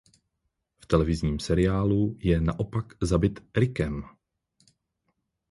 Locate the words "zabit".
3.03-3.39